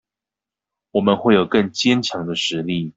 [0.89, 2.89] 我們會有更堅強的實力